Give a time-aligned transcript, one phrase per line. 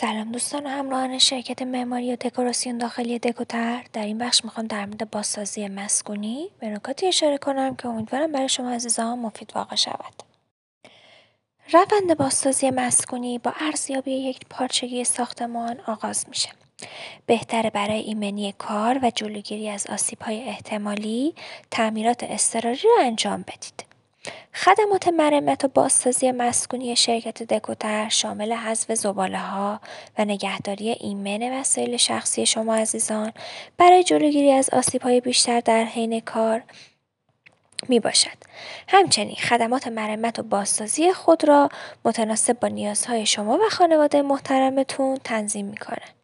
[0.00, 3.84] سلام دوستان و همراهان شرکت معماری و دکوراسیون داخلی دکوتر.
[3.92, 8.48] در این بخش می‌خوام در مورد بازسازی مسکونی به نکاتی اشاره کنم که امیدوارم برای
[8.48, 10.22] شما عزیزان مفید واقع شود.
[11.72, 16.48] روند بازسازی مسکونی با ارزیابی یک پارچگی ساختمان آغاز میشه.
[17.26, 21.34] بهتره برای ایمنی کار و جلوگیری از آسیب های احتمالی
[21.70, 23.89] تعمیرات اضطراری رو انجام بدید.
[24.54, 29.80] خدمات مرمت و بازسازی مسکونی شرکت دکوتر شامل حذف ها
[30.18, 33.32] و نگهداری ایمن وسایل شخصی شما عزیزان
[33.78, 34.70] برای جلوگیری از
[35.02, 36.62] های بیشتر در حین کار
[37.88, 38.36] می باشد.
[38.88, 41.68] همچنین خدمات مرمت و بازسازی خود را
[42.04, 46.14] متناسب با نیازهای شما و خانواده محترمتون تنظیم می کنند.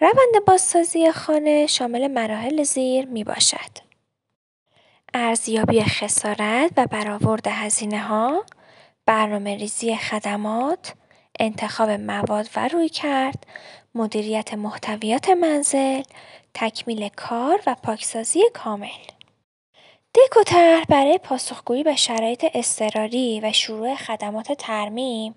[0.00, 3.87] روند بازسازی خانه شامل مراحل زیر می باشد.
[5.18, 8.44] ارزیابی خسارت و برآورد هزینه‌ها،
[9.44, 10.94] ریزی خدمات،
[11.40, 13.46] انتخاب مواد و رویکرد،
[13.94, 16.02] مدیریت محتویات منزل،
[16.54, 19.04] تکمیل کار و پاکسازی کامل.
[20.14, 25.34] دک و طرح برای پاسخگویی به شرایط اضطراری و شروع خدمات ترمیم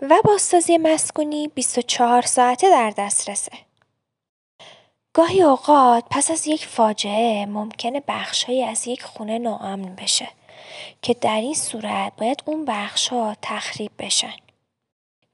[0.00, 3.52] و بازسازی مسکونی 24 ساعته در دسترسه.
[5.14, 10.28] گاهی اوقات پس از یک فاجعه ممکنه بخشهایی از یک خونه ناامن بشه
[11.02, 12.68] که در این صورت باید اون
[13.10, 14.34] ها تخریب بشن.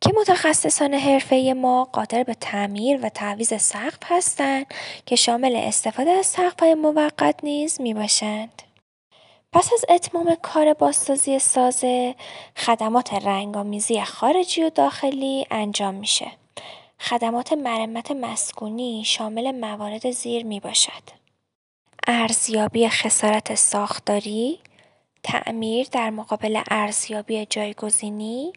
[0.00, 4.66] که متخصصان حرفه ما قادر به تعمیر و تعویض سقف هستند
[5.06, 8.62] که شامل استفاده از های موقت نیز می باشند.
[9.52, 12.14] پس از اتمام کار بازسازی سازه
[12.56, 16.30] خدمات رنگامیزی خارجی و داخلی انجام میشه.
[17.00, 21.02] خدمات مرمت مسکونی شامل موارد زیر می باشد.
[22.06, 24.58] ارزیابی خسارت ساختاری،
[25.22, 28.52] تعمیر در مقابل ارزیابی جایگزینی،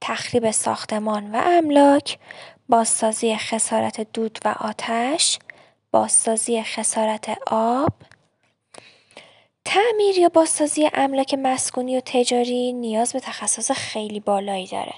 [0.00, 2.18] تخریب ساختمان و املاک،
[2.68, 5.38] بازسازی خسارت دود و آتش،
[5.90, 7.92] بازسازی خسارت آب،
[9.64, 14.94] تعمیر یا بازسازی املاک مسکونی و تجاری نیاز به تخصص خیلی بالایی داره.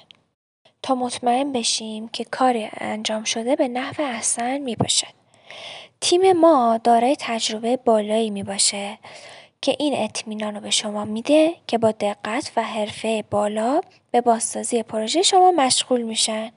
[0.87, 5.15] تا مطمئن بشیم که کار انجام شده به نحو احسن می باشد.
[6.01, 8.99] تیم ما دارای تجربه بالایی می باشه
[9.63, 13.81] که این اطمینان رو به شما میده که با دقت و حرفه بالا
[14.11, 16.53] به بازسازی پروژه شما مشغول میشن.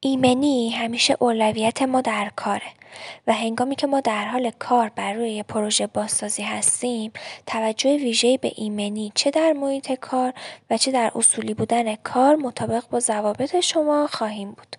[0.00, 2.72] ایمنی همیشه اولویت ما در کاره
[3.26, 7.12] و هنگامی که ما در حال کار بر روی پروژه بازسازی هستیم
[7.46, 10.32] توجه ویژه‌ای به ایمنی چه در محیط کار
[10.70, 14.76] و چه در اصولی بودن کار مطابق با ضوابط شما خواهیم بود.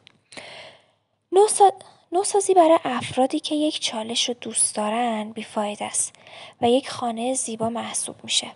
[2.12, 6.14] نوسازی برای افرادی که یک چالش رو دوست دارن بیفاید است
[6.62, 8.48] و یک خانه زیبا محسوب میشه.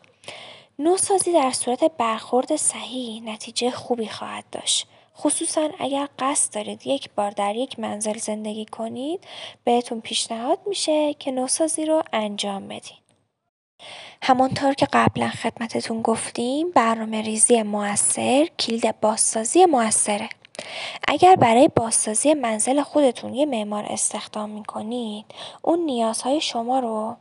[0.80, 4.88] نوسازی در صورت برخورد صحیح نتیجه خوبی خواهد داشت.
[5.22, 9.24] خصوصا اگر قصد دارید یک بار در یک منزل زندگی کنید
[9.64, 12.98] بهتون پیشنهاد میشه که نوسازی رو انجام بدین.
[14.24, 20.30] همانطور که قبلا خدمتتون گفتیم برنامه ریزی موثر کلید بازسازی موثره.
[21.08, 25.26] اگر برای بازسازی منزل خودتون یه معمار استخدام می‌کنید
[25.62, 27.16] اون نیازهای شما رو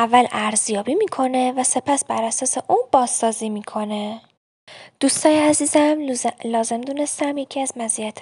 [0.00, 4.20] اول ارزیابی می‌کنه و سپس بر اساس اون بازسازی می‌کنه.
[5.00, 5.96] دوستای عزیزم
[6.44, 7.72] لازم دونستم یکی از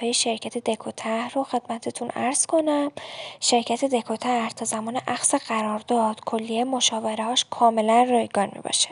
[0.00, 2.92] های شرکت دکوتر رو خدمتتون عرض کنم.
[3.40, 6.64] شرکت دکوتر تا زمان اخص قرارداد کلیه
[7.18, 8.88] هاش کاملا رایگان می باشه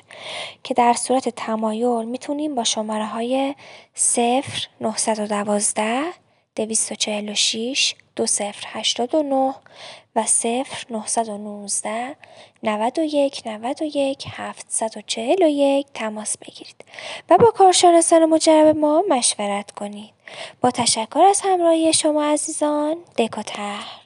[0.63, 3.55] که در صورت تمایل می‌تونیم با شماره های
[3.95, 6.24] 0 912
[6.57, 9.55] 246 2089
[10.17, 12.17] و 0 919
[12.63, 16.85] 91 91 741 تماس بگیرید
[17.31, 20.15] و با کارشناسان مجرب ما مشورت کنید.
[20.61, 24.04] با تشکر از همراهی شما عزیزان دکاتر